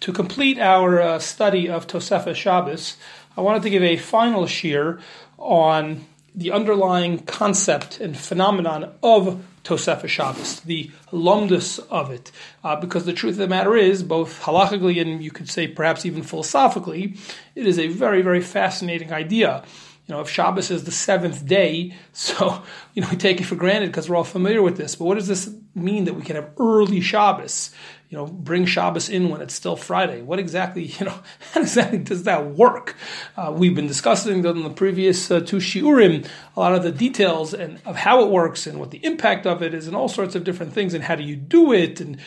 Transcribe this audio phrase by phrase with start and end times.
[0.00, 2.96] To complete our uh, study of Tosefes Shabbos,
[3.36, 5.00] I wanted to give a final shiur
[5.38, 6.04] on
[6.36, 12.30] the underlying concept and phenomenon of Tosefes Shabbos, the lumdus of it.
[12.62, 16.06] Uh, because the truth of the matter is, both halachically and you could say perhaps
[16.06, 17.16] even philosophically,
[17.56, 19.64] it is a very, very fascinating idea.
[20.06, 22.62] You know, if Shabbos is the seventh day, so,
[22.94, 24.94] you know, we take it for granted because we're all familiar with this.
[24.94, 27.74] But what does this mean that we can have early Shabbos?
[28.08, 30.22] You know, bring Shabbos in when it's still Friday.
[30.22, 31.18] What exactly, you know,
[31.52, 32.96] how exactly does that work?
[33.36, 36.26] Uh, we've been discussing in the previous uh, two shiurim
[36.56, 39.62] a lot of the details and of how it works and what the impact of
[39.62, 42.18] it is, and all sorts of different things, and how do you do it, and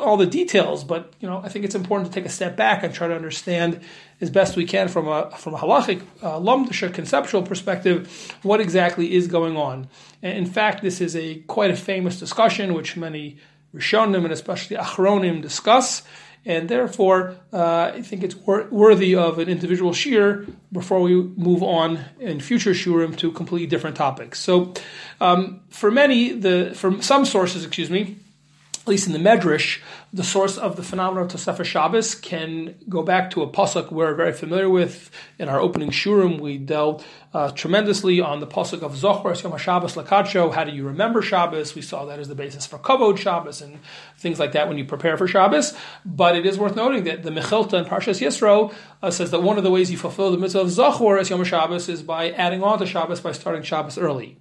[0.00, 0.84] all the details.
[0.84, 3.14] But you know, I think it's important to take a step back and try to
[3.14, 3.80] understand
[4.20, 9.26] as best we can from a from a halachic uh, conceptual perspective what exactly is
[9.26, 9.88] going on.
[10.22, 13.36] And in fact, this is a quite a famous discussion which many
[13.74, 16.02] Rishonim and especially Achronim discuss,
[16.44, 21.62] and therefore uh, I think it's wor- worthy of an individual shiur before we move
[21.62, 24.38] on in future shiurim to completely different topics.
[24.40, 24.74] So,
[25.20, 28.16] um, for many, the from some sources, excuse me,
[28.84, 29.80] at least in the Medrash,
[30.12, 34.14] the source of the phenomenon of Tosefes Shabbos can go back to a pasuk we're
[34.14, 35.10] very familiar with.
[35.38, 39.94] In our opening shiurim, we dealt uh, tremendously on the pasuk of Zochar Yom Shabbos
[39.94, 40.52] Lakadsho.
[40.52, 41.74] How do you remember Shabbos?
[41.74, 43.78] We saw that as the basis for Kavod Shabbos and
[44.18, 45.74] things like that when you prepare for Shabbos.
[46.04, 49.56] But it is worth noting that the Mechilta in Parshas Yisro uh, says that one
[49.56, 52.78] of the ways you fulfill the mitzvah of Zochar Yom Shabbos is by adding on
[52.80, 54.36] to Shabbos by starting Shabbos early.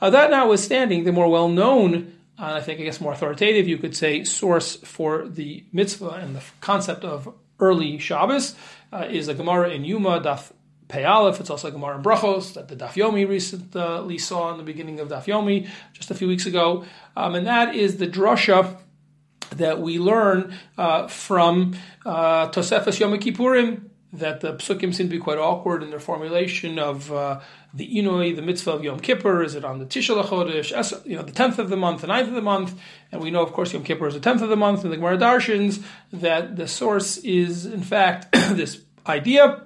[0.00, 3.96] Uh, that notwithstanding, the more well-known and I think, I guess, more authoritative, you could
[3.96, 8.54] say, source for the mitzvah and the concept of early Shabbos
[8.92, 10.52] uh, is a Gemara in Yuma, Daf
[10.88, 11.04] Pei.
[11.04, 15.00] It's also a Gemara in Brachos that the Daf Yomi recently saw in the beginning
[15.00, 16.84] of Daf Yomi just a few weeks ago.
[17.16, 18.76] Um, and that is the drasha
[19.56, 21.74] that we learn uh, from
[22.04, 26.78] uh, Tosefes Yom Kippurim, that the psukim seem to be quite awkward in their formulation
[26.78, 27.40] of uh,
[27.72, 29.42] the inui, the mitzvah of Yom Kippur.
[29.42, 32.28] Is it on the Tisha Chodesh, you know, the tenth of the month, the 9th
[32.28, 32.78] of the month?
[33.10, 34.84] And we know, of course, Yom Kippur is the tenth of the month.
[34.84, 39.64] And the Gemara Darshins that the source is, in fact, this idea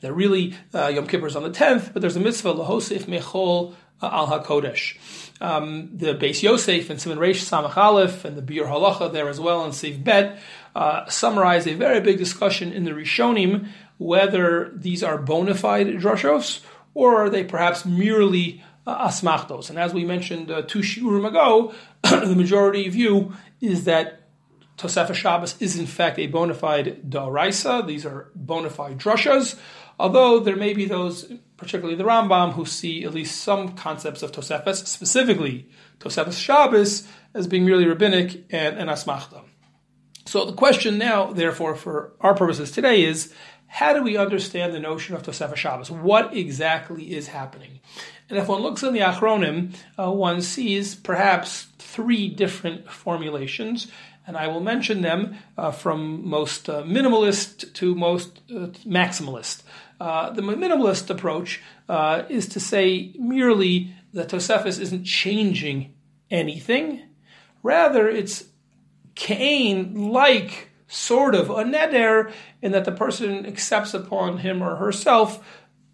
[0.00, 3.74] that really uh, Yom Kippur is on the tenth, but there's a mitzvah lahosif mechol
[4.02, 4.96] uh, al hakodesh.
[5.40, 9.38] Um, the Beis Yosef and Simon Reish Samach Aleph and the Biur Halacha there as
[9.38, 10.40] well and Seif Bet
[10.78, 13.68] uh, summarize a very big discussion in the Rishonim
[13.98, 16.60] whether these are bona fide drashos
[16.94, 19.70] or are they perhaps merely uh, asmachtos.
[19.70, 24.22] And as we mentioned uh, two shiurim ago, the majority view is that
[24.76, 27.84] Tosefes Shabbos is in fact a bona fide da'araisa.
[27.84, 29.58] These are bona fide drushas,
[29.98, 34.30] although there may be those particularly the Rambam, who see at least some concepts of
[34.30, 35.68] Tosefes, specifically
[35.98, 39.42] Tosefes Shabbos, as being merely rabbinic and, an asmachta.
[40.28, 43.32] So the question now, therefore, for our purposes today is,
[43.66, 45.90] how do we understand the notion of Tosefes Shabbos?
[45.90, 47.80] What exactly is happening?
[48.28, 53.90] And if one looks in the Achronim, uh, one sees perhaps three different formulations,
[54.26, 59.62] and I will mention them uh, from most uh, minimalist to most uh, maximalist.
[59.98, 65.94] Uh, the minimalist approach uh, is to say merely that Tosefes isn't changing
[66.30, 67.08] anything.
[67.62, 68.44] Rather, it's
[69.18, 75.44] Cain like sort of a neder in that the person accepts upon him or herself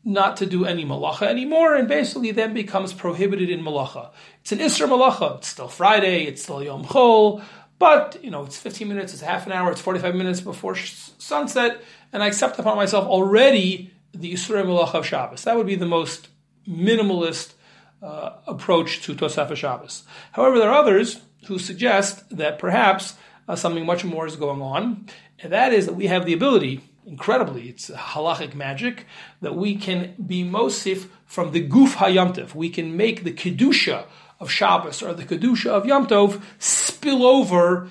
[0.04, 4.10] not to do any malacha anymore, and basically then becomes prohibited in malacha.
[4.42, 5.38] It's an Isra malacha.
[5.38, 6.24] It's still Friday.
[6.24, 7.42] It's still Yom Chol.
[7.78, 11.82] But, you know, it's 15 minutes, it's half an hour, it's 45 minutes before sunset,
[12.12, 15.44] and I accept upon myself already the Yisrael Malach of Shabbos.
[15.44, 16.28] That would be the most
[16.68, 17.54] minimalist
[18.04, 20.04] uh, approach to Tosefes Shabbos.
[20.32, 23.14] However, there are others who suggest that perhaps
[23.48, 25.06] uh, something much more is going on,
[25.40, 29.06] and that is that we have the ability, incredibly, it's halachic magic,
[29.40, 32.54] that we can be mosif from the guf hayamtiv.
[32.54, 34.04] We can make the kedusha
[34.38, 37.88] of Shabbos or the kedusha of Yom Tov spill over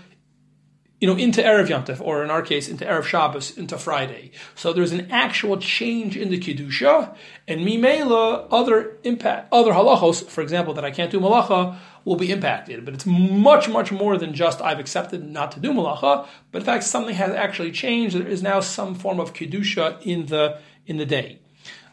[1.03, 4.31] you know, into Erev Yom or in our case, into Erev Shabbos, into Friday.
[4.56, 7.13] So there's an actual change in the Kedusha,
[7.45, 11.75] and Mimela, other impact, other halachos, for example, that I can't do malacha,
[12.06, 12.86] will be impacted.
[12.86, 16.66] But it's much, much more than just I've accepted not to do malacha, but in
[16.66, 18.16] fact, something has actually changed.
[18.16, 21.39] There is now some form of Kedusha in the, in the day.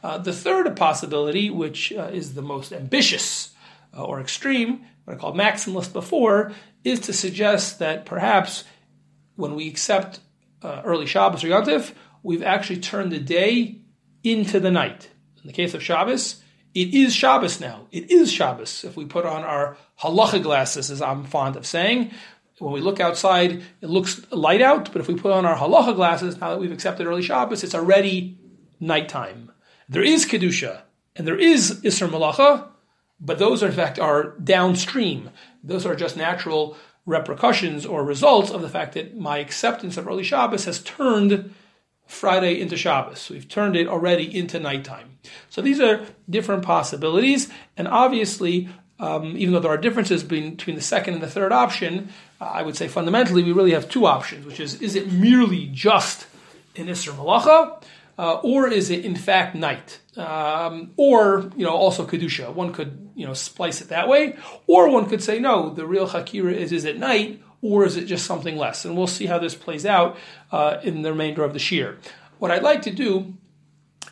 [0.04, 3.50] Uh, the third possibility, which uh, is the most ambitious
[3.92, 6.52] uh, or extreme, what I called maximalist before,
[6.84, 8.62] is to suggest that perhaps
[9.40, 10.20] when we accept
[10.62, 11.92] uh, early Shabbos or Yontif,
[12.22, 13.80] we've actually turned the day
[14.22, 15.10] into the night.
[15.42, 16.42] In the case of Shabbos,
[16.74, 17.86] it is Shabbos now.
[17.90, 18.84] It is Shabbos.
[18.84, 22.12] If we put on our halacha glasses, as I'm fond of saying,
[22.58, 25.96] when we look outside, it looks light out, but if we put on our halacha
[25.96, 28.38] glasses, now that we've accepted early Shabbos, it's already
[28.78, 29.50] nighttime.
[29.88, 30.82] There is Kedusha,
[31.16, 32.68] and there is Isser Malacha,
[33.18, 35.30] but those, in fact, are downstream.
[35.64, 36.76] Those are just natural
[37.06, 41.54] repercussions or results of the fact that my acceptance of early Shabbos has turned
[42.06, 43.30] Friday into Shabbos.
[43.30, 45.18] We've turned it already into nighttime.
[45.48, 48.68] So these are different possibilities, and obviously,
[48.98, 52.10] um, even though there are differences between, the second and the third option,
[52.40, 55.66] uh, I would say fundamentally we really have two options, which is is it merely
[55.66, 56.26] just
[56.76, 57.82] an Isser Malacha,
[58.18, 60.00] uh, or is it in fact night?
[60.16, 62.52] Um, or you know also kedusha.
[62.52, 64.36] One could you know splice it that way,
[64.66, 65.70] or one could say no.
[65.70, 68.84] The real hakira is is it night, or is it just something less?
[68.84, 70.16] And we'll see how this plays out
[70.50, 71.96] uh, in the remainder of the shiur.
[72.38, 73.34] What I'd like to do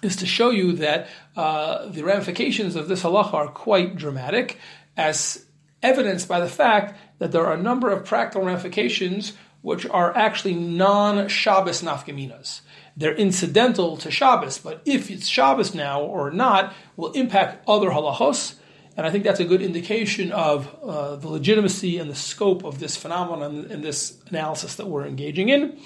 [0.02, 4.58] is to show you that uh, the ramifications of this halacha are quite dramatic,
[4.96, 5.46] as
[5.82, 10.54] evidenced by the fact that there are a number of practical ramifications which are actually
[10.54, 12.60] non-Shabbos nafkaminas.
[12.98, 18.56] They're incidental to Shabbos, but if it's Shabbos now or not, will impact other halachos.
[18.96, 22.80] And I think that's a good indication of uh, the legitimacy and the scope of
[22.80, 25.78] this phenomenon and this analysis that we're engaging in.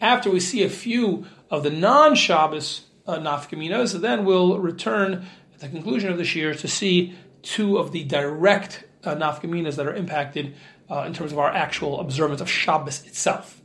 [0.00, 5.24] After we see a few of the non Shabbos uh, nafkaminas, then we'll return
[5.54, 9.86] at the conclusion of this year to see two of the direct uh, nafkaminas that
[9.86, 10.56] are impacted
[10.90, 13.62] uh, in terms of our actual observance of Shabbos itself.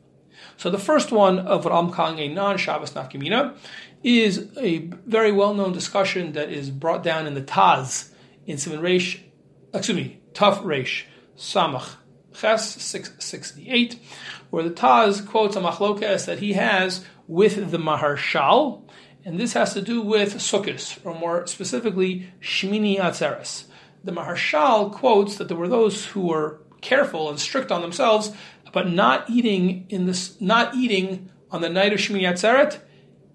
[0.61, 3.57] So the first one of what I'm calling a non-Shabbos nafkamina
[4.03, 4.77] is a
[5.07, 8.11] very well-known discussion that is brought down in the Taz
[8.45, 9.21] in Simon Reish,
[9.73, 11.05] excuse me, Taf Reish
[11.35, 11.95] Samach
[12.35, 13.99] Ches 668,
[14.51, 18.87] where the Taz quotes a machlokas that he has with the Maharshal,
[19.25, 23.63] and this has to do with Sukkot, or more specifically, Shmini Atzeres.
[24.03, 28.31] The Maharshal quotes that there were those who were careful and strict on themselves
[28.71, 32.79] but not eating in this, not eating on the night of Shmini Atzeret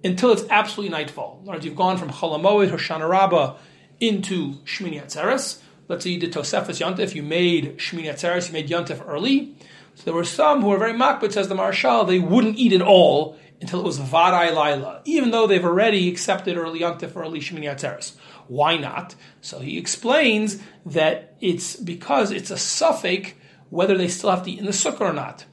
[0.03, 1.39] until it's absolutely nightfall.
[1.43, 3.57] In other words, you've gone from Cholamoid, Hoshana Rabbah
[4.01, 5.61] into Shmini Atzeres.
[5.89, 9.57] Let's say you did Tosefes Yontif, you made Shmini Atzeres, you made Yontif early.
[9.95, 12.83] So there were some who were very makbid, says the Maharshal, they wouldn't eat at
[12.83, 17.65] all until it was Varai Laila, even though they've already accepted early Yontif, early Shmini
[17.65, 18.15] Atzeres.
[18.49, 19.15] Why not?
[19.41, 23.33] So he explains that it's because it's a safek
[23.71, 25.45] whether they still have to eat in the sukkah or not.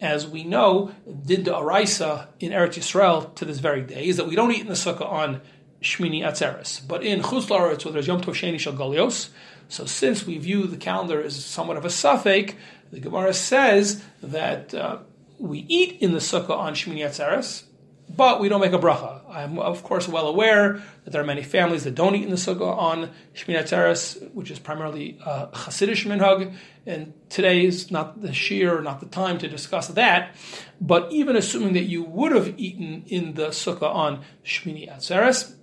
[0.00, 0.92] As we know,
[1.24, 4.62] did the Araisa in Eretz Yisrael to this very day is that we don't eat
[4.62, 5.40] in the sukkah on
[5.80, 9.30] Shmini Atzeres, but in Chutz La'aretz, where there's Yom Tov Sheni Shal Galios.
[9.68, 12.54] So since we view the calendar as somewhat of a safek,
[12.90, 14.98] the Gemara says that uh,
[15.38, 17.64] we eat in the sukkah on Shmini Atzeres,
[18.08, 19.22] but we don't make a bracha.
[19.28, 22.36] I'm of course well aware that there are many families that don't eat in the
[22.36, 26.54] sukkah on Shmini Atzeres, which is primarily uh, minhag,
[26.86, 30.34] and today is not the shiur, not the time to discuss that.
[30.80, 35.54] But even assuming that you would have eaten in the sukkah on Shmini Atzeres,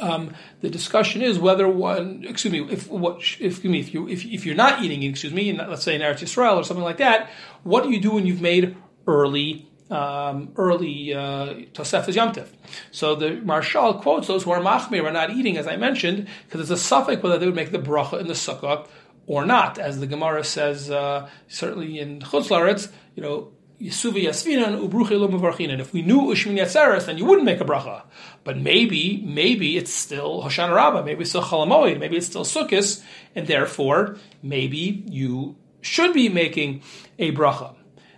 [0.00, 4.08] um, the discussion is whether one, excuse me, if what, if, excuse me, if you
[4.08, 6.84] if, if you're not eating, excuse me, in, let's say in Eretz Yisrael or something
[6.84, 7.30] like that,
[7.62, 12.48] what do you do when you've made early um, early uh, Tosefes Yomtiv.
[12.90, 16.70] So the Maharshal quotes those who are machmir are not eating, as I mentioned, because
[16.70, 18.86] it's a safek whether they would make the bracha in the sukkah
[19.26, 24.88] or not, as the Gemara says, uh, certainly in Chutz Laretz, you know, Yisuvi Yasvinan
[24.88, 28.02] Ubruchi And if we knew Ushmin Yatzeres, then you wouldn't make a bracha.
[28.44, 33.02] But maybe, maybe it's still Hoshana Rabbah, maybe it's still Chalamoid, maybe it's still Sukkot,
[33.34, 36.82] and therefore maybe you should be making
[37.18, 37.74] a bracha.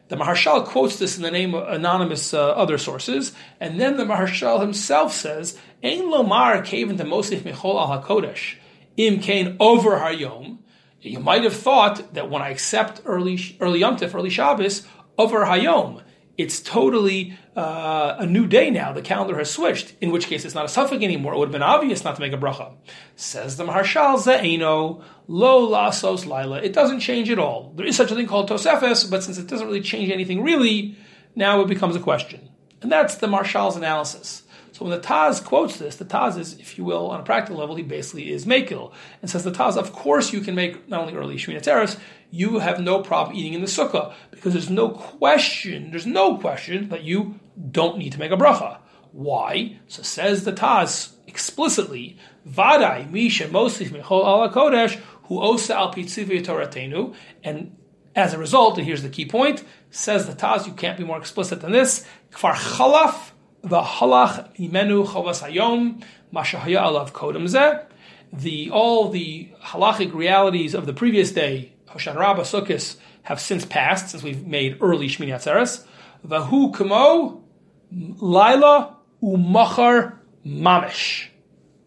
[0.08, 4.04] The Maharshal quotes this in the name of anonymous uh, other sources, and then the
[4.04, 8.56] Maharshal himself says, "Ein lomar kaven mosif michol al hakodesh
[8.96, 10.58] im kain over hayom."
[11.00, 14.86] You might have thought that when I accept early early Yom Tif, early Shabbos
[15.18, 16.02] over hayom,
[16.38, 18.92] it's totally uh, a new day now.
[18.92, 21.34] The calendar has switched, in which case it's not a safek anymore.
[21.34, 22.74] It would have been obvious not to make a bracha.
[23.16, 26.60] Says the Maharshal Ze'eno, lo lasos lila.
[26.60, 27.72] It doesn't change at all.
[27.74, 30.96] There is such a thing called Tosefes, but since it doesn't really change anything really,
[31.34, 32.50] now it becomes a question.
[32.82, 34.42] And that's the Maharshal's analysis.
[34.76, 37.58] So when the Taz quotes this, the Taz is, if you will, on a practical
[37.58, 38.92] level, he basically is Mekil.
[39.22, 41.98] And says the Taz, of course you can make not only early Shmini Atzeres,
[42.30, 46.90] you have no problem eating in the Sukkah, because there's no question, there's no question
[46.90, 47.40] that you
[47.70, 48.76] don't need to make a bracha.
[49.12, 49.78] Why?
[49.88, 57.14] So says the Taz explicitly, Vadai Misha Mosif Michol Ala Kodesh, who osa al Toratenu,
[57.42, 57.74] and
[58.14, 61.16] as a result, and here's the key point, says the Taz, you can't be more
[61.16, 63.30] explicit than this, Kfar Chalaf
[63.66, 67.84] the halach imenu chavas hayom mashahaya alav kodem.
[68.32, 74.10] The all the halachic realities of the previous day, Hoshana Rabbah Sukkis, have since passed,
[74.10, 75.84] since we've made early Shmini Atzeres.
[76.26, 77.42] Vahu kamo
[77.90, 81.26] laila umachar mamish.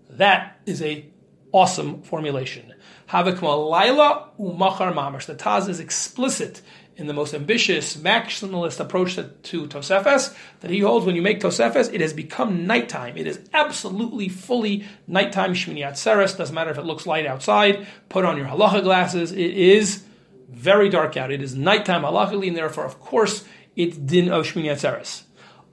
[0.10, 1.06] That is a
[1.52, 2.74] awesome formulation.
[3.10, 5.26] Havakma laila umachar mamish.
[5.26, 6.62] The Taz is explicit
[7.00, 11.40] in the most ambitious maximalist approach to, to Tosefes that he holds when you make
[11.40, 13.16] Tosefes, it has become nighttime.
[13.18, 16.38] It is absolutely fully nighttime Shmini Atzeres.
[16.38, 17.88] Doesn't matter if it looks light outside.
[18.10, 19.32] Put on your halacha glasses.
[19.32, 20.04] It is
[20.50, 21.32] very dark out.
[21.32, 25.24] It is nighttime halachically, and therefore, of course, it's din of Shmini Atzeres.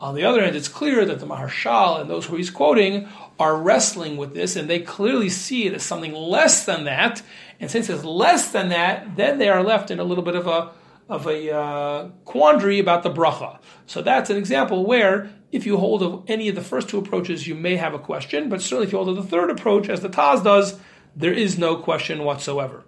[0.00, 3.08] On the other hand, it's clear that the Maharshal and those who he's quoting
[3.40, 7.22] are wrestling with this, and they clearly see it as something less than that.
[7.58, 10.46] And since it's less than that, then they are left in a little bit of
[10.46, 10.70] a
[11.08, 13.58] of a uh, quandary about the bracha.
[13.86, 17.46] So that's an example where if you hold of any of the first two approaches,
[17.46, 20.00] you may have a question, but certainly if you hold of the third approach, as
[20.00, 20.78] the Taz does,
[21.14, 22.84] there is no question whatsoever.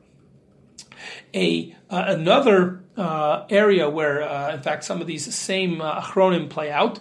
[1.34, 6.50] A uh, another uh, area where, uh, in fact, some of these same uh, achronim
[6.50, 6.98] play out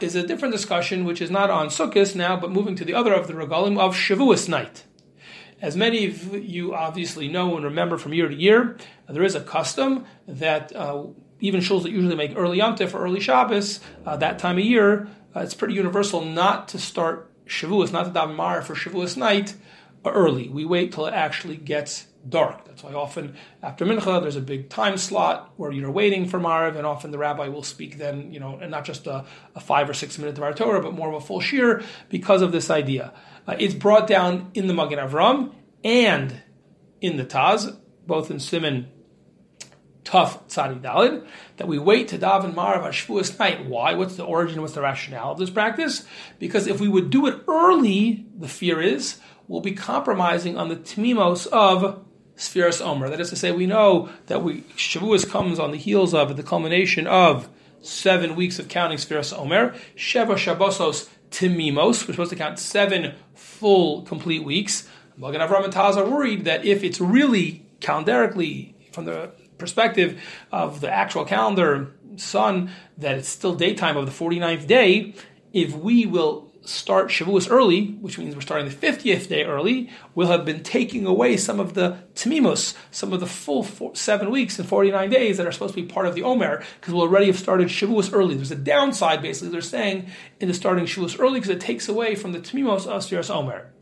[0.00, 3.12] is a different discussion, which is not on Sukkot now, but moving to the other
[3.12, 4.84] of the regalim of Shavuos night.
[5.60, 8.76] As many of you obviously know and remember from year to year,
[9.08, 11.04] there is a custom that uh,
[11.40, 14.64] even shuls that usually make early Yom Tif or early Shabbos, uh, that time of
[14.64, 19.16] year, uh, it's pretty universal not to start Shavuos, not to daven Mar for Shavuos
[19.16, 19.54] night
[20.04, 20.48] early.
[20.48, 22.64] We wait till it actually gets dark.
[22.64, 26.76] That's why often after Mincha there's a big time slot where you're waiting for Mariv,
[26.76, 29.24] and often the rabbi will speak then, you know, and not just a,
[29.54, 32.52] a five or six minute Dvar Torah, but more of a full shiur because of
[32.52, 33.12] this idea.
[33.48, 36.42] Uh, it's brought down in the Magen Avram and
[37.00, 37.74] in the Taz,
[38.06, 38.88] both in Simon
[40.04, 41.26] Taf Tzadi Dalid,
[41.56, 43.64] that we wait to daven Marav Ashvuas night.
[43.64, 43.94] Why?
[43.94, 44.60] What's the origin?
[44.60, 46.04] What's the rationale of this practice?
[46.38, 50.76] Because if we would do it early, the fear is we'll be compromising on the
[50.76, 52.04] tmimos of
[52.36, 53.08] Sfiras Omer.
[53.08, 56.42] That is to say, we know that we Shavuos comes on the heels of the
[56.42, 57.48] culmination of
[57.80, 59.74] seven weeks of counting Sfiras Omer.
[59.96, 62.06] Sheva Shabbosos Timimos.
[62.06, 64.88] We're supposed to count seven full, complete weeks.
[65.16, 70.20] Magen Avram and Taz are worried that if it's really calendarically, from the perspective
[70.52, 75.14] of the actual calendar sun, that it's still daytime of the 49th day,
[75.52, 80.28] if we will start Shavuos early, which means we're starting the 50th day early, we'll
[80.28, 84.58] have been taking away some of the Tmimos, some of the full four, seven weeks
[84.58, 87.26] and 49 days that are supposed to be part of the Omer, because we'll already
[87.26, 88.34] have started Shavuos early.
[88.34, 90.08] There's a downside, basically, they're saying,
[90.40, 93.72] in the starting Shavuos early, because it takes away from the Tmimos of Sfiras Omer.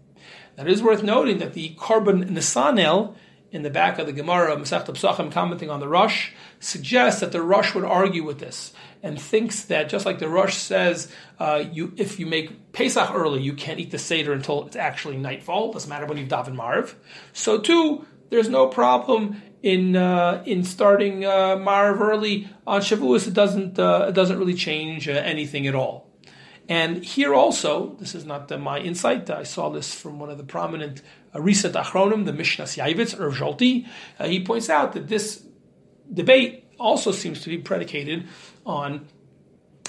[0.58, 3.14] It is worth noting that the Korban Nisanel
[3.56, 7.40] in the back of the Gemara Masech Psachim commenting on the Rosh, suggests that the
[7.40, 11.94] Rosh would argue with this and thinks that just like the Rosh says, uh, you
[11.96, 15.72] if you make Pesach early, you can't eat the Seder until it's actually nightfall.
[15.72, 16.94] Doesn't matter when you daven Mariv.
[17.32, 23.26] So too, there's no problem in uh, in starting uh, Mariv early on Shavuos.
[23.26, 26.05] It doesn't uh, it doesn't really change uh, anything at all.
[26.68, 29.30] And here also, this is not uh, my insight.
[29.30, 31.02] I saw this from one of the prominent
[31.34, 33.86] uh, recent Achronim, the Mishnas Yaivitz, Rav Zolti.
[34.18, 35.46] Uh, he points out that this
[36.12, 38.26] debate also seems to be predicated
[38.64, 39.06] on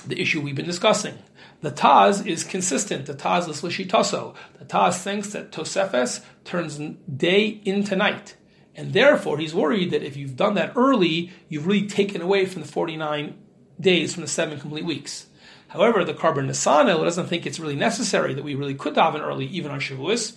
[0.05, 1.17] the issue we've been discussing.
[1.61, 3.07] The Taz is consistent.
[3.07, 4.35] The Taz is Lishitaso.
[4.59, 8.35] The Taz thinks that Tosefes turns day into night.
[8.75, 12.61] And therefore, he's worried that if you've done that early, you've really taken away from
[12.61, 13.35] the 49
[13.79, 15.25] days from the seven complete weeks.
[15.67, 19.45] However, the Korban Nisanel doesn't think it's really necessary that we really could daven early,
[19.47, 20.35] even on Shavuos.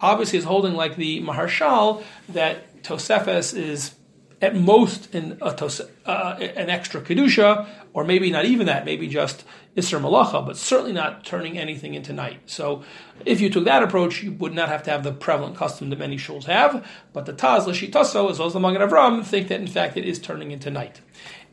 [0.00, 3.94] Obviously, is holding like the Maharshal that Tosefes is
[4.40, 9.44] at most in tos, uh, an extra kedusha, or maybe not even that, maybe just
[9.76, 12.40] isser malacha, but certainly not turning anything into night.
[12.46, 12.82] So,
[13.24, 15.98] if you took that approach, you would not have to have the prevalent custom that
[16.00, 16.84] many shuls have.
[17.12, 20.04] But the Taz Lashitaso, as well as the Magen Avram, think that in fact it
[20.04, 21.00] is turning into night.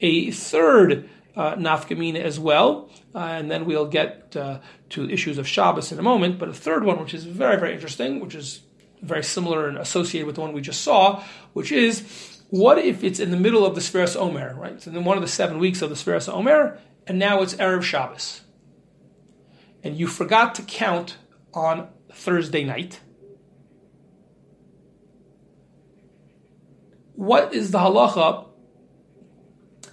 [0.02, 5.92] A third uh, as well, uh, and then we'll get uh, to issues of Shabbos
[5.92, 6.40] in a moment.
[6.40, 8.62] But a third one, which is very, very interesting, which is
[9.02, 11.24] very similar and associated with the one we just saw,
[11.54, 14.82] which is what if it's in the middle of the Sfiras Omer, right?
[14.82, 17.84] So then one of the seven weeks of the Sfiras Omer, and now it's Erev
[17.84, 18.42] Shabbos.
[19.84, 21.18] And you forgot to count
[21.54, 23.00] on Thursday night.
[27.14, 28.50] What is the halacha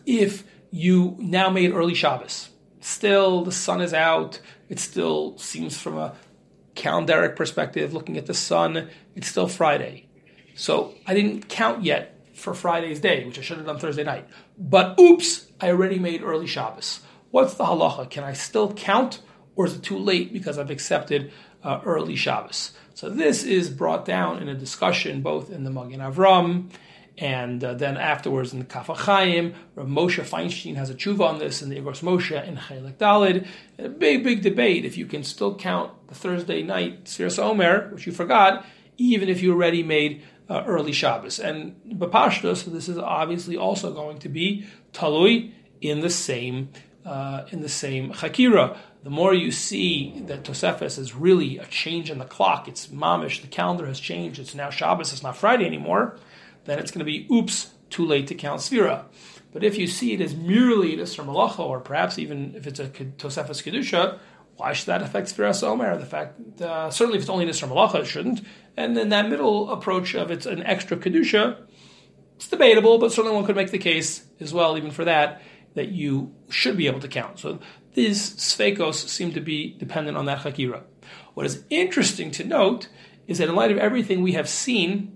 [0.07, 2.51] if you now made early Shabbos.
[2.87, 4.41] Still, the sun is out.
[4.69, 6.15] It still seems from a
[6.77, 10.07] calendaric perspective, looking at the sun, it's still Friday.
[10.55, 14.29] So I didn't count yet for Friday's day, which I should have done Thursday night.
[14.57, 17.01] But oops, I already made early Shabbos.
[17.33, 18.09] What's the halacha?
[18.09, 19.21] Can I still count,
[19.57, 21.33] or is it too late because I've accepted
[21.65, 22.71] uh, early Shabbos?
[22.95, 26.71] So this is brought down in a discussion both in the Magen Avram
[27.19, 31.39] And uh, then afterwards in the Kaf HaChaim, Rav Moshe Feinstein has a tshuva on
[31.39, 33.47] this in the Igros Moshe in Chelik Dalid.
[33.79, 38.07] A big, big debate if you can still count the Thursday night Sfiras Omer, which
[38.07, 38.67] you forgot,
[38.99, 41.39] even if you already made uh, early Shabbos.
[41.39, 46.71] And Bapashtos, so this is obviously also going to be Talui in the same
[47.07, 48.77] uh, in the same Chakira.
[49.05, 53.41] The more you see that Tosefes is really a change in the clock, it's mamish,
[53.41, 56.19] the calendar has changed, it's now Shabbos, it's not Friday anymore,
[56.67, 59.05] then it's going to be oops, too late to count Sphira.
[59.53, 62.79] But if you see it as merely an Isra Malacha, or perhaps even if it's
[62.79, 64.19] a Tosefes Kedusha,
[64.57, 65.97] why should that affect Sfiras Omer?
[65.97, 68.43] The fact, uh, certainly if it's only an Isra Malacha, it shouldn't.
[68.77, 71.59] And then that middle approach of it's an extra Kedusha,
[72.37, 75.41] it's debatable, but certainly one could make the case as well, even for that,
[75.75, 77.39] that you should be able to count.
[77.39, 77.61] So
[77.95, 80.83] these Sveikos seem to be dependent on that Hakira.
[81.33, 82.89] What is interesting to note
[83.27, 85.16] is that in light of everything we have seen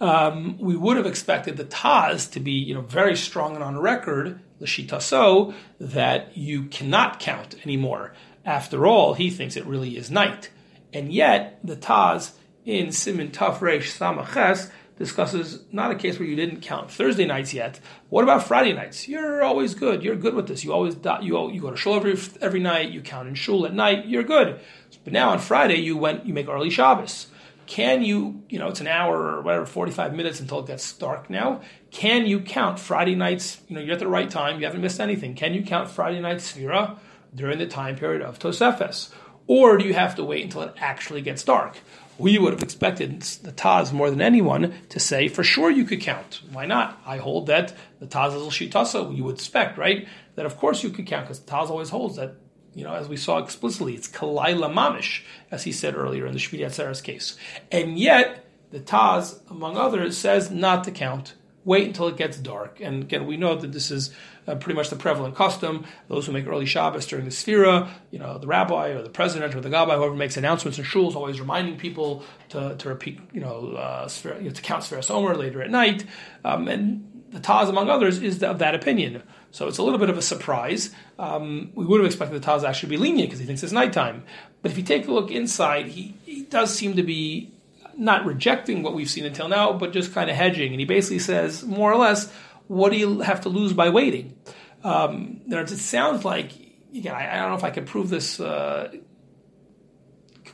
[0.00, 3.78] um, we would have expected the Taz to be, you know, very strong and on
[3.78, 8.12] record, Lashita so, that you cannot count anymore.
[8.44, 10.50] After all, he thinks it really is night.
[10.92, 12.32] And yet, the Taz
[12.64, 17.80] in Simin Tafresh Samaches discusses not a case where you didn't count Thursday nights yet.
[18.08, 19.08] What about Friday nights?
[19.08, 20.02] You're always good.
[20.02, 20.64] You're good with this.
[20.64, 22.90] You always you you go to shul every every night.
[22.90, 24.06] You count in shul at night.
[24.06, 24.60] You're good.
[25.04, 27.26] But now on Friday you went you make early Shabbos.
[27.66, 31.28] Can you, you know, it's an hour or whatever, 45 minutes until it gets dark
[31.28, 31.62] now.
[31.90, 33.60] Can you count Friday nights?
[33.68, 35.34] You know, you're at the right time, you haven't missed anything.
[35.34, 36.98] Can you count Friday night Sphira
[37.34, 39.10] during the time period of Tosefes?
[39.48, 41.78] Or do you have to wait until it actually gets dark?
[42.18, 46.00] We would have expected the Taz more than anyone to say, for sure you could
[46.00, 46.40] count.
[46.50, 47.00] Why not?
[47.04, 50.08] I hold that the Taz is a Shitasa, you would expect, right?
[50.34, 52.36] That of course you could count, because the Taz always holds that
[52.76, 56.38] you know, as we saw explicitly, it's Kalayla Mamish, as he said earlier in the
[56.38, 57.36] Shmini Atzeres case.
[57.72, 61.34] And yet, the Taz, among others, says not to count.
[61.64, 62.78] Wait until it gets dark.
[62.80, 64.14] And again, we know that this is
[64.46, 65.86] uh, pretty much the prevalent custom.
[66.08, 69.54] Those who make early Shabbos during the Sphira, you know, the rabbi or the president
[69.54, 73.18] or the gabbai, whoever makes announcements in shul, is always reminding people to, to repeat,
[73.32, 76.04] you know, uh, you know, to count Sphira Omer later at night.
[76.44, 79.22] Um, and the Taz, among others, is of that opinion.
[79.56, 80.90] So it's a little bit of a surprise.
[81.18, 83.72] Um, we would have expected the Taz to actually be lenient because he thinks it's
[83.72, 84.22] nighttime.
[84.60, 87.54] But if you take a look inside, he, he does seem to be
[87.96, 90.72] not rejecting what we've seen until now, but just kind of hedging.
[90.72, 92.30] And he basically says, more or less,
[92.66, 94.36] what do you have to lose by waiting?
[94.84, 96.52] Um, it sounds like,
[96.94, 98.92] again, I, I, don't know if I can prove this, uh,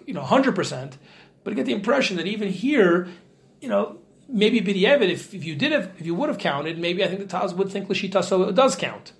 [0.06, 0.92] you know, 100%,
[1.42, 3.08] but I get the impression that even here,
[3.60, 3.98] you know,
[4.32, 7.20] maybe b'di'evet, if, if you did have, if you would have counted, maybe I think
[7.20, 9.12] the Taz would think l'shita so it does count.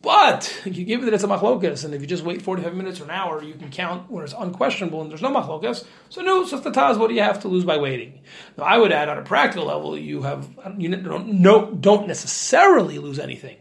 [0.00, 3.00] But you give it that it's a machlokas, and if you just wait 45 minutes
[3.00, 5.84] or an hour, you can count when it's unquestionable and there's no machlokas.
[6.08, 8.20] So no, so the Taz, what do you have to lose by waiting?
[8.56, 12.98] Now I would add on a practical level, you have you don't no, don't necessarily
[12.98, 13.56] lose anything,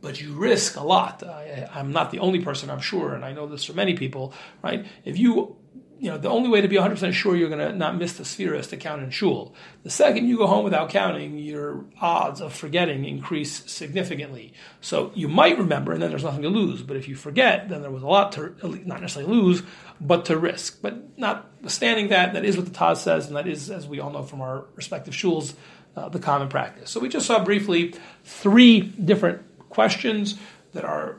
[0.00, 1.22] but you risk a lot.
[1.22, 4.32] I, I'm not the only person, I'm sure, and I know this for many people.
[4.62, 4.84] Right?
[5.04, 5.56] If you
[5.98, 8.24] you know, the only way to be 100% sure you're going to not miss the
[8.24, 9.54] sphere is to count in shul.
[9.82, 14.52] The second you go home without counting, your odds of forgetting increase significantly.
[14.80, 16.82] So you might remember, and then there's nothing to lose.
[16.82, 18.54] But if you forget, then there was a lot to
[18.84, 19.62] not necessarily lose,
[20.00, 20.82] but to risk.
[20.82, 24.10] But notwithstanding that, that is what the Taz says, and that is, as we all
[24.10, 25.54] know from our respective shuls,
[25.96, 26.90] uh, the common practice.
[26.90, 30.38] So we just saw briefly three different questions
[30.74, 31.16] that are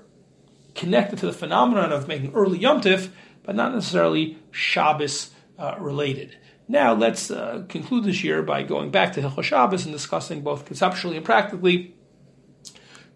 [0.75, 3.09] connected to the phenomenon of making early Yom Tif
[3.47, 6.37] but not necessarily Shabbos uh, related.
[6.67, 10.65] Now let's uh, conclude this year by going back to Hilchot Shabbos and discussing both
[10.65, 11.95] conceptually and practically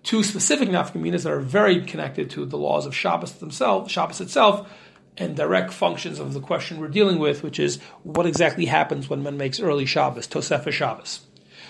[0.03, 4.71] two specific nafkaminas that are very connected to the laws of Shabbos themselves, Shabbos itself,
[5.17, 9.25] and direct functions of the question we're dealing with, which is what exactly happens when
[9.25, 11.27] one makes early Shabbos, Tosefah Shabbos.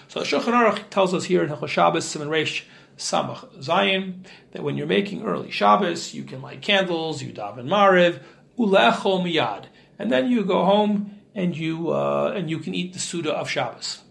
[0.08, 2.62] So Shulchan Aruch tells us here in Hilchot Shabbos, Simon Reish
[2.96, 8.22] Samach Zayin, that when you're making early Shabbos, you can light candles, you daven Mariv,
[8.58, 9.66] ulechol miyad,
[9.98, 13.50] and then you go home and you uh, and you can eat the suda of
[13.50, 14.02] Shabbos.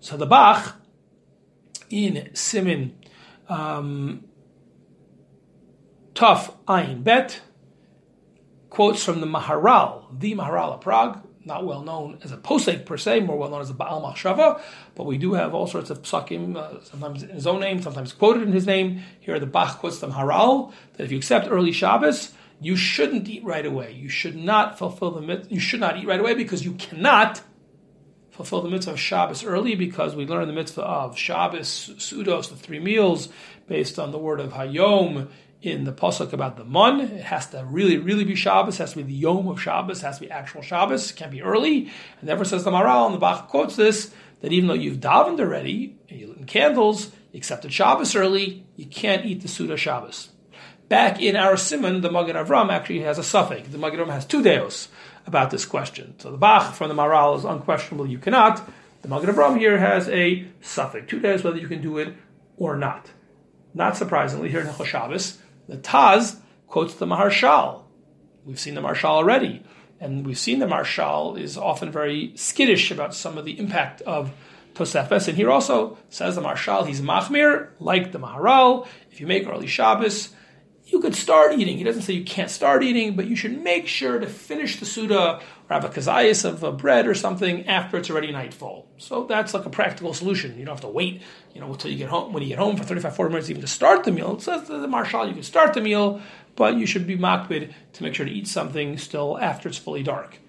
[0.00, 0.76] So the Bach
[1.90, 2.96] in Simin
[3.48, 4.24] um,
[6.14, 7.40] Tuf Ein Bet
[8.70, 12.96] quotes from the Maharal, the Maharal of Prague, not well known as a posek per
[12.96, 14.60] se, more well known as a Baal Machshava,
[14.94, 18.12] but we do have all sorts of psakim, uh, sometimes in his own name, sometimes
[18.12, 19.02] quoted in his name.
[19.18, 23.42] Here the Bach quotes the Maharal, that if you accept early Shabbos, you shouldn't eat
[23.42, 23.92] right away.
[23.92, 25.54] You should not fulfill the mitzvah.
[25.54, 27.40] You should not eat right away because you cannot
[28.30, 32.56] fulfill the mitzvah of Shabbos early because we learn the mitzvah of Shabbos, Sudos, the
[32.56, 33.28] three meals,
[33.66, 35.28] based on the word of Hayom
[35.62, 37.00] in the pasuk about the mun.
[37.00, 38.74] It has to really, really be Shabbos.
[38.74, 40.02] It has to be the Yom of Shabbos.
[40.02, 41.10] It has to be actual Shabbos.
[41.10, 41.90] It can't be early.
[42.20, 45.40] And therefore says the Maharal, and the Bach quotes this, that even though you've davened
[45.40, 50.30] already, and you lit candles, you accepted Shabbos early, you can't eat the Suda Shabbos.
[50.90, 53.70] Back in our Simon, the Magen Avram actually has a safek.
[53.70, 54.88] The Magen Avram has two deos
[55.24, 56.18] about this question.
[56.18, 58.68] So the Bach from the Maharal is unquestionable, you cannot.
[59.02, 62.16] The Magen Avram here has a safek, two deos whether you can do it
[62.56, 63.12] or not.
[63.72, 67.84] Not surprisingly, here in Hilchos Shabbos, the Taz quotes the Maharshal.
[68.44, 69.62] We've seen the Maharshal already,
[70.00, 74.32] and we've seen the Maharshal is often very skittish about some of the impact of
[74.74, 75.28] Tosefes.
[75.28, 78.88] And here also says the Maharshal, he's Machmir, like the Maharal.
[79.12, 80.30] If you make early Shabbos,
[80.92, 81.78] you could start eating.
[81.78, 84.86] He doesn't say you can't start eating, but you should make sure to finish the
[84.86, 88.88] Suda or have a kazayas of a bread or something after it's already nightfall.
[88.98, 90.58] So that's like a practical solution.
[90.58, 91.22] You don't have to wait,
[91.54, 93.62] you know, until you get home, when you get home for 35, 40 minutes even
[93.62, 94.34] to start the meal.
[94.34, 96.20] It says the Maharshal, you can start the meal,
[96.56, 100.02] but you should be makbid to make sure to eat something still after it's fully
[100.02, 100.40] dark.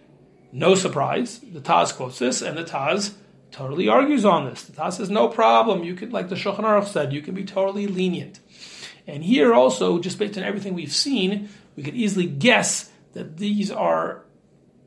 [0.51, 3.13] No surprise, the Taz quotes this, and the Taz
[3.51, 4.63] totally argues on this.
[4.63, 7.45] The Taz says, no problem, you could, like the Shulchan Aruch said, you can be
[7.45, 8.40] totally lenient.
[9.07, 13.71] And here also, just based on everything we've seen, we could easily guess that these
[13.71, 14.23] are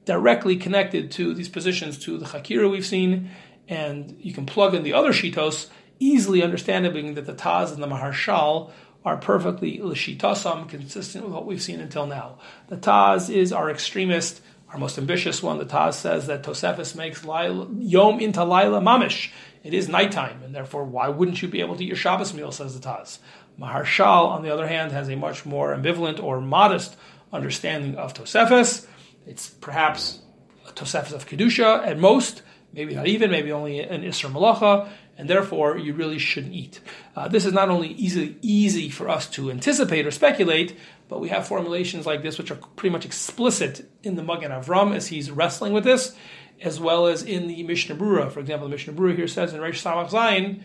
[0.05, 3.31] directly connected to these positions to the Hakira we've seen,
[3.69, 7.87] and you can plug in the other Shitos, easily understanding that the Taz and the
[7.87, 8.71] Maharshal
[9.05, 12.39] are perfectly Lishitasam, consistent with what we've seen until now.
[12.69, 15.59] The Taz is our extremist, our most ambitious one.
[15.59, 19.31] The Taz says that Tosefis makes Yom into Laila Mamish.
[19.63, 22.53] It is nighttime, and therefore, why wouldn't you be able to eat your Shabbos meal,
[22.53, 23.19] says the Taz.
[23.59, 26.97] Maharshal, on the other hand, has a much more ambivalent or modest
[27.33, 28.87] understanding of Tosefes.
[29.27, 30.21] It's perhaps
[30.69, 35.29] a Tosefes of Kedusha at most, maybe not even, maybe only an Isra Malacha, and
[35.29, 36.81] therefore you really shouldn't eat.
[37.15, 40.77] Uh, this is not only easy, easy for us to anticipate or speculate,
[41.09, 44.95] but we have formulations like this which are pretty much explicit in the Magen Avram
[44.95, 46.17] as he's wrestling with this,
[46.61, 48.31] as well as in the Mishnah Brura.
[48.31, 50.63] For example, the Mishnah Brura here says in Reish Samach Zayin,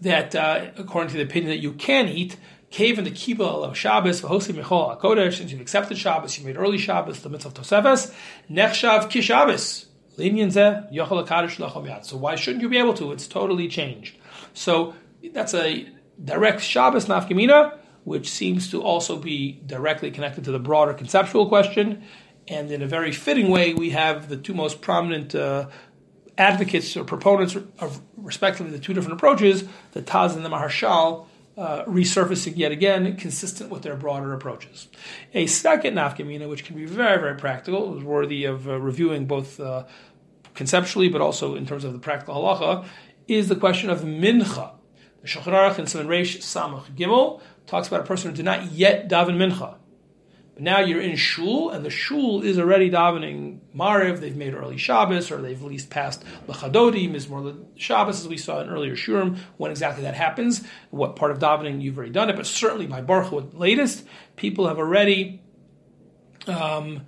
[0.00, 2.36] that uh, according to the opinion that you can eat,
[2.70, 6.56] cave in the kibbutz of Shabbos, v'hosi michol hakodesh, since you've accepted Shabbos, you made
[6.56, 8.14] early Shabbos, the mitzvah of Tosefes,
[8.50, 9.86] nechshav ki Shabbos,
[10.18, 13.12] so why shouldn't you be able to?
[13.12, 14.16] It's totally changed.
[14.54, 14.94] So
[15.34, 15.86] that's a
[16.24, 22.02] direct Shabbos nafkamina, which seems to also be directly connected to the broader conceptual question.
[22.48, 25.68] And in a very fitting way, we have the two most prominent uh,
[26.38, 31.84] advocates or proponents of respectively the two different approaches, the Taz and the Maharshal, uh,
[31.84, 34.88] resurfacing yet again, consistent with their broader approaches.
[35.32, 39.58] A second nafkamina, which can be very, very practical, is worthy of uh, reviewing both
[39.58, 39.84] uh,
[40.54, 42.86] conceptually but also in terms of the practical halacha,
[43.26, 44.72] is the question of mincha.
[45.22, 48.72] The Shulchan Aruch in Simon Reish Samach Gimel talks about a person who did not
[48.72, 49.76] yet daven mincha.
[50.56, 54.20] But now you're in shul, and the shul is already davening Mariv.
[54.20, 58.62] They've made early Shabbos, or they've at least passed Lechadodi, Mizmor Shabbos, as we saw
[58.62, 59.38] in earlier Shiurim.
[59.58, 63.02] When exactly that happens, what part of davening you've already done it, but certainly by
[63.02, 65.42] Baruch at latest, people have already.
[66.46, 67.06] Um,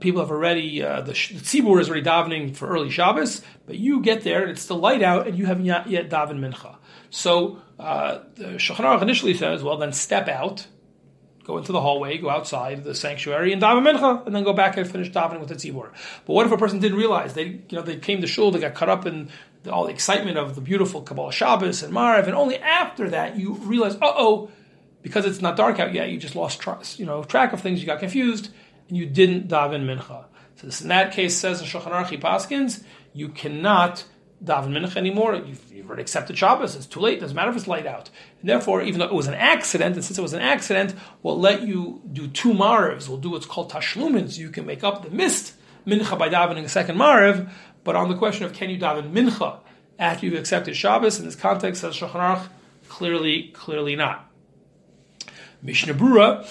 [0.00, 4.00] people have already uh, the, the tzibur is already davening for early Shabbos, but you
[4.00, 6.76] get there and it's still light out, and you haven't yet, yet davened mincha.
[7.10, 10.66] So uh, the Shulchan initially says, well, then step out
[11.46, 14.76] go into the hallway, go outside the sanctuary, and daven mincha, and then go back
[14.76, 15.90] and finish davening with the tzibur.
[16.26, 18.58] But what if a person didn't realize they, you know, they came to shul, they
[18.58, 19.30] got caught up in
[19.70, 23.54] all the excitement of the beautiful Kabbalah Shabbos and Mariv, and only after that you
[23.54, 24.50] realize, uh oh,
[25.02, 26.64] because it's not dark out yet, you just lost
[26.98, 28.50] you know, track of things, you got confused,
[28.88, 30.24] and you didn't daven mincha.
[30.56, 32.82] So this in that case says in Shulchan Aruch Paskins,
[33.12, 34.04] you cannot
[34.44, 35.34] daven mincha anymore.
[35.34, 36.74] You've, you've, already accepted Shabbos.
[36.74, 37.20] It's too late.
[37.20, 38.10] Doesn't matter if it's light out.
[38.40, 41.38] And therefore, even though it was an accident, and since it was an accident, we'll
[41.38, 43.08] let you do two marivs.
[43.08, 44.38] We'll do what's called tashlumins.
[44.38, 45.54] You can make up the missed
[45.86, 47.50] mincha by davening a second mariv.
[47.84, 49.60] But on the question of can you daven mincha
[49.98, 52.48] after you've accepted Shabbos, in this context, says Shulchan Aruch,
[52.88, 54.30] clearly, clearly not.
[55.62, 56.46] Mishnah Brura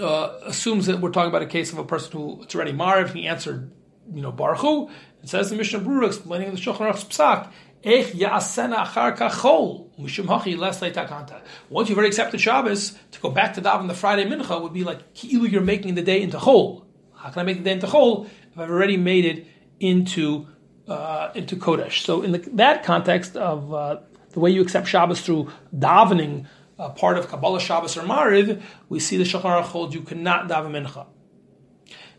[0.00, 3.12] uh, assumes that we're talking about a case of a person who it's already mariv.
[3.12, 3.70] He answered,
[4.12, 4.90] you know, Baruch
[5.26, 7.50] it says the Mishnah Brura explaining the Shulchan Aruch's psak,
[7.82, 11.42] Ech ya'asena achar kachol, mishum hachi.
[11.68, 14.84] Once you've already accepted Shabbos, to go back to daven the Friday mincha would be
[14.84, 16.84] like either you're making the day into chol.
[17.16, 19.48] How can I make the day into chol if I've already made it
[19.80, 20.46] into
[20.86, 22.04] uh, into kodesh?
[22.04, 23.96] So in the, that context of uh,
[24.30, 26.46] the way you accept Shabbos through davening,
[26.78, 30.46] uh, part of Kabbalah Shabbos or Mariv, we see the Shulchan Aruch holds you cannot
[30.46, 31.08] daven mincha.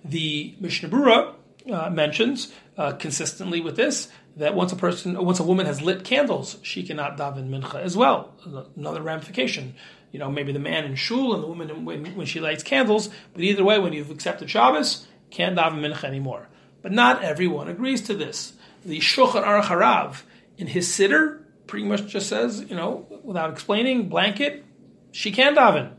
[0.04, 1.36] The Mishnah Brura
[1.72, 6.04] uh, mentions uh, consistently with this that once a person, once a woman has lit
[6.04, 8.34] candles, she cannot daven mincha as well.
[8.76, 9.76] Another ramification.
[10.12, 13.10] You know, maybe the man in shul and the woman when, when she lights candles.
[13.34, 16.48] But either way, when you've accepted Shabbos, can't daven mincha anymore.
[16.82, 18.54] But not everyone agrees to this.
[18.86, 20.22] the Shulchan Aruch Harav
[20.58, 24.64] in his siddur pretty much just says, you know, without explaining, blanket,
[25.12, 25.94] she can daven.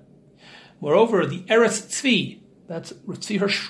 [0.81, 3.69] Moreover, the Eretz Tzvi, that's Tzvi Hirsch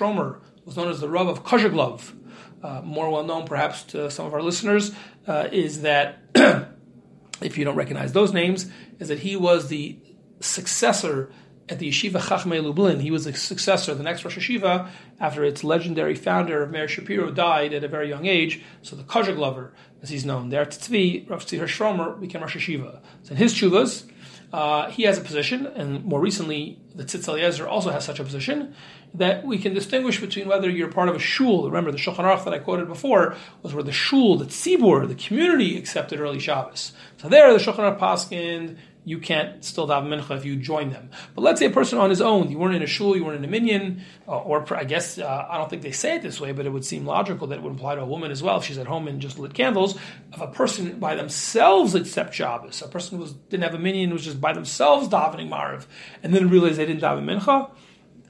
[0.69, 2.13] was known as the Rav of Kozheglov,
[2.61, 4.91] uh, more well known perhaps to some of our listeners,
[5.25, 6.19] uh, is that,
[7.41, 9.97] if you don't recognize those names, is that he was the
[10.41, 11.31] successor
[11.69, 12.99] at the Yeshiva Chachmei Lublin.
[12.99, 17.73] He was the successor, the next Rosh Yeshiva, after its legendary founder, Meir Shapiro, died
[17.73, 18.61] at a very young age.
[18.83, 19.71] So the Kozheglov,
[20.03, 23.01] as he's known, there Tzvi, Rav Tzvi Hirsch became Rosh Yeshiva.
[23.23, 24.07] So in his chuvas,
[24.51, 28.23] uh, he has a position, and more recently, the Tzitz Eliezer also has such a
[28.23, 28.75] position,
[29.13, 31.65] that we can distinguish between whether you're part of a shul.
[31.65, 35.15] Remember, the Shulchan Aruch that I quoted before was where the shul, the tzibur, the
[35.15, 36.93] community accepted early Shabbos.
[37.17, 38.77] So there, the Shulchan Aruch Paskin,
[39.09, 41.09] you can't still daven mincha if you join them.
[41.33, 43.39] But let's say a person on his own, you weren't in a shul, you weren't
[43.39, 46.39] in a minyan, uh, or I guess uh, I don't think they say it this
[46.39, 48.59] way, but it would seem logical that it would apply to a woman as well
[48.59, 49.97] if she's at home and just lit candles.
[50.31, 54.25] If a person by themselves accept Shabbos, a person was didn't have a minyan, was
[54.25, 55.87] just by themselves davening Mariv,
[56.21, 57.71] and then realized they didn't daven mincha,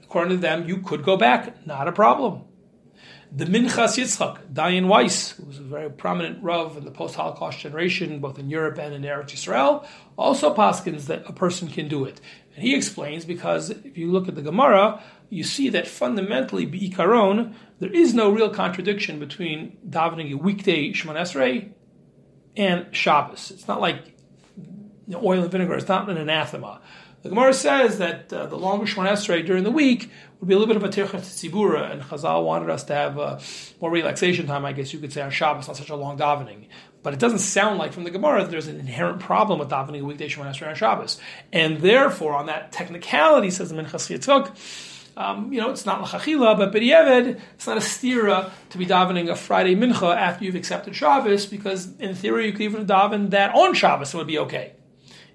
[0.02, 2.44] according to them, you could go back, not a problem.
[3.32, 8.18] The Minchas Yitzchak, Dayan Weiss, who was a very prominent Rav in the post-Holocaust generation,
[8.18, 9.86] both in Europe and in Eretz Yisrael,
[10.18, 12.20] also paskins that a person can do it.
[12.56, 17.54] And he explains because if you look at the Gemara, you see that fundamentally, Be'ikaron,
[17.78, 21.70] there is no real contradiction between davening a weekday Shemoneh Esrei
[22.56, 23.52] and Shabbos.
[23.52, 24.16] It's not like
[25.14, 25.74] oil and vinegar.
[25.74, 26.80] It's not an anathema.
[27.22, 30.58] The Gemara says that uh, the longer Shemoneh Esrei during the week would be a
[30.58, 33.38] little bit of a tirchat tzibura, and Chazal wanted us to have uh,
[33.78, 36.68] more relaxation time, I guess you could say, on Shabbos, not such a long davening.
[37.02, 40.00] But it doesn't sound like from the Gemara that there's an inherent problem with davening
[40.00, 41.20] a weekday Shemoneh Esrei on Shabbos.
[41.52, 44.56] And therefore, on that technicality, says the Minchas Yitzchak,
[45.18, 49.28] um, you know, it's not lachachila, but b'di'eved, it's not a stira to be davening
[49.28, 53.54] a Friday mincha after you've accepted Shabbos, because in theory you could even daven that
[53.54, 54.72] on Shabbos, it would be okay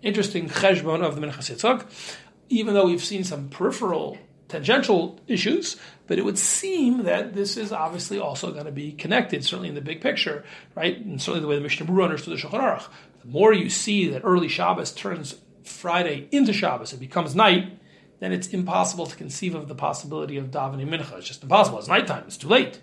[0.05, 1.85] interesting cheshbon of the Minchas Yitzchak,
[2.47, 7.71] even though we've seen some peripheral tangential issues, but it would seem that this is
[7.71, 10.97] obviously also going to be connected, certainly in the big picture, right?
[11.03, 12.87] And certainly the way the Mishnah Berurah understood the Shulchan Aruch.
[13.21, 17.79] The more you see that early Shabbos turns Friday into Shabbos, it becomes night,
[18.19, 21.17] then it's impossible to conceive of the possibility of davening mincha.
[21.17, 21.79] It's just impossible.
[21.79, 22.23] It's nighttime.
[22.27, 22.79] It's too late.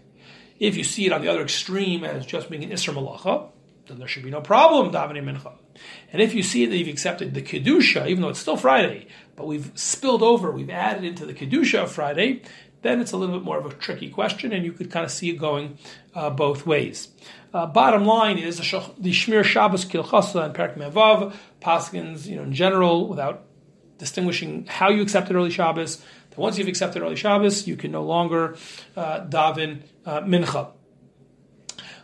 [0.59, 3.51] If you see it on the other extreme as just being an Isser Malacha,
[3.87, 5.53] then there should be no problem davening mincha.
[6.13, 9.07] And if you see that you've accepted the kedusha, even though it's still Friday,
[9.37, 12.43] but we've spilled over, we've added into the kedusha of Friday,
[12.83, 15.11] then it's a little bit more of a tricky question, and you could kind of
[15.11, 15.79] see it going
[16.15, 17.09] uh, both ways.
[17.55, 22.53] Uh, bottom line is the, Shmiras Shabbos K'hilchasa and Perak Mevav, Paskins, you know, in
[22.53, 23.45] general, without
[23.99, 25.99] distinguishing how you accepted early Shabbos,
[26.31, 28.57] that once you've accepted early Shabbos, you can no longer
[28.97, 30.73] uh, daven uh, mincha.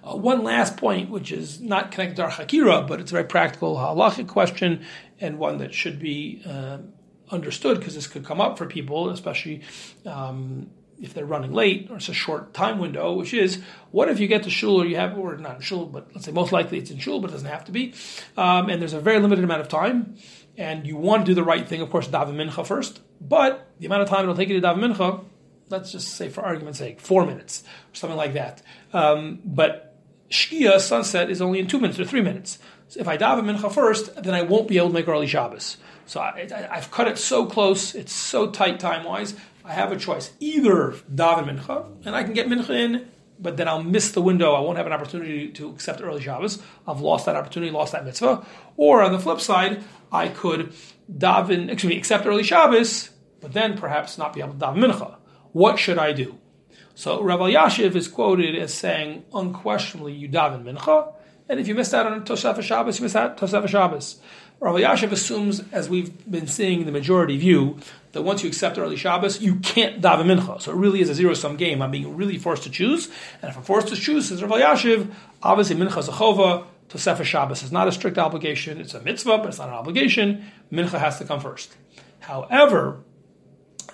[0.08, 3.24] Uh, one last point, which is not connected to our Hakira, but it's a very
[3.24, 4.84] practical halachic question
[5.20, 6.78] and one that should be uh,
[7.30, 9.62] understood because this could come up for people, especially
[10.06, 14.18] um, if they're running late or it's a short time window, which is what if
[14.20, 16.52] you get to shul or you have, or not in shul, but let's say most
[16.52, 17.92] likely it's in shul, but it doesn't have to be,
[18.36, 20.16] um, and there's a very limited amount of time,
[20.56, 23.86] and you want to do the right thing, of course, daven mincha first, but the
[23.86, 25.24] amount of time it'll take you to daven mincha,
[25.68, 28.62] let's just say for argument's sake, four minutes or something like that.
[28.92, 29.87] Um, but
[30.30, 32.58] Shkia, sunset, is only in two minutes or three minutes.
[32.88, 35.76] So if I daven mincha first, then I won't be able to make early Shabbos.
[36.06, 39.34] So I, have cut it so close, it's so tight time wise.
[39.64, 43.68] I have a choice: either daven mincha, and I can get mincha in, but then
[43.68, 44.54] I'll miss the window.
[44.54, 46.62] I won't have an opportunity to accept early Shabbos.
[46.86, 48.46] I've lost that opportunity, lost that mitzvah.
[48.76, 50.72] Or on the flip side, I could
[51.12, 53.10] daven, excuse me, accept early Shabbos,
[53.40, 55.16] but then perhaps not be able to daven mincha.
[55.52, 56.38] What should I do?
[56.98, 61.12] So Rav Elyashiv is quoted as saying, unquestionably, you daven mincha,
[61.48, 64.16] and if you missed out on Tosefah Shabbos, you missed out on Tosefah Shabbos.
[64.58, 67.78] Rav Elyashiv assumes, as we've been seeing the majority view,
[68.10, 70.60] that once you accept early Shabbos, you can't daven mincha.
[70.60, 71.82] So it really is a zero-sum game.
[71.82, 73.08] I'm being really forced to choose,
[73.42, 75.08] and if I'm forced to choose, says Rav Elyashiv,
[75.40, 78.80] obviously mincha is a chova, Tosefah Shabbos is not a strict obligation.
[78.80, 80.46] It's a mitzvah, but it's not an obligation.
[80.72, 81.76] Mincha has to come first.
[82.18, 83.04] However,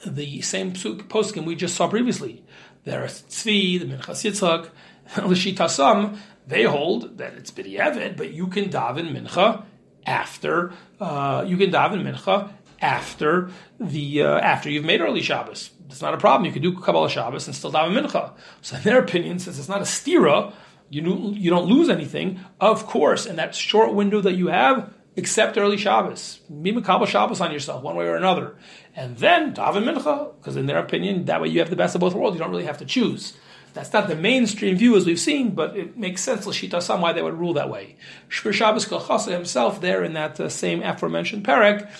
[0.06, 2.43] the same poskim we just saw previously,
[2.84, 4.70] there are Tzvi, the Minchas Yitzchak,
[5.26, 9.64] L'shitasam, they hold that it's B'di'evid, but you can daven Mincha
[10.06, 15.70] after, uh, you can daven Mincha after the, uh, after you've made early Shabbos.
[15.86, 16.44] It's not a problem.
[16.44, 18.32] You can do Kabbalah Shabbos and still daven Mincha.
[18.60, 20.52] So in their opinion, since it's not a stira,
[20.90, 22.40] you, you don't lose anything.
[22.60, 26.40] Of course, in that short window that you have, accept early Shabbos.
[26.62, 28.56] Be Makabal Shabbos on yourself, one way or another.
[28.96, 32.00] And then daven mincha, because in their opinion, that way you have the best of
[32.00, 32.36] both worlds.
[32.36, 33.34] You don't really have to choose.
[33.74, 37.12] That's not the mainstream view as we've seen, but it makes sense l'shita some why
[37.12, 37.96] they would rule that way.
[38.30, 41.90] Shver Shabbos Kolchasa himself, there in that uh, same aforementioned parak,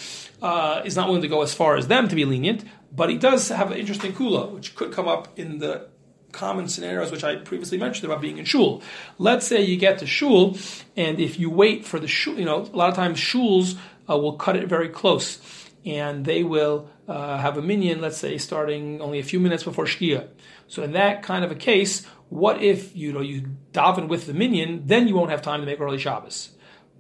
[0.41, 3.19] uh, is not willing to go as far as them to be lenient, but he
[3.19, 5.89] does have an interesting kula, which could come up in the
[6.31, 8.83] common scenarios which I previously mentioned about being in shul.
[9.19, 10.57] Let's say you get to shul,
[10.97, 13.77] and if you wait for the shul, you know, a lot of times shuls
[14.09, 15.39] uh, will cut it very close,
[15.85, 19.85] and they will uh, have a minyan, let's say, starting only a few minutes before
[19.85, 20.29] shkia.
[20.67, 24.35] So in that kind of a case, what if you know you daven with the
[24.35, 26.51] minyan, then you won't have time to make early Shabbos.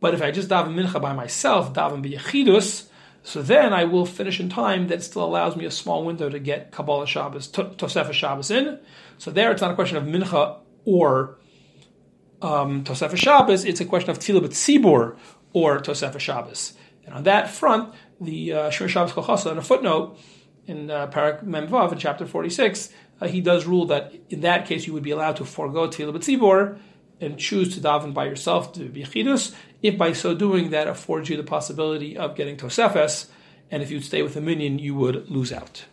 [0.00, 2.88] But if I just daven mincha by myself, daven b'yechidus,
[3.22, 6.38] so then I will finish in time that still allows me a small window to
[6.38, 8.78] get Kabbalah Shabbos, Tosefah Shabbos in.
[9.16, 11.38] So there it's not a question of mincha or
[12.42, 15.16] um, Tosefah Shabbos, it's a question of Tzibur
[15.54, 16.74] or Tosefah Shabbos.
[17.06, 20.18] And on that front, the uh, Shmiras Shabbos in a footnote
[20.66, 24.86] in uh, Perek Memvav in chapter 46, uh, he does rule that in that case
[24.86, 26.78] you would be allowed to forego Tila B'tzibor
[27.20, 31.36] and choose to daven by yourself to b'yechidus, if by so doing that affords you
[31.36, 33.26] the possibility of getting tosefes,
[33.70, 35.84] and if you'd stay with a minyan, you would lose out.